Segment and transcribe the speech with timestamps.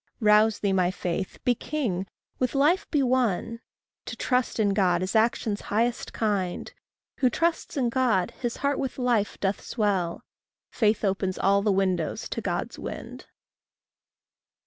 [0.19, 2.07] Rouse thee, my faith; be king;
[2.39, 3.59] with life be one;
[4.05, 6.73] To trust in God is action's highest kind;
[7.19, 10.23] Who trusts in God, his heart with life doth swell;
[10.71, 13.27] Faith opens all the windows to God's wind.